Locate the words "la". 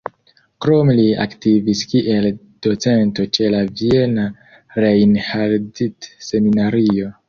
3.57-3.61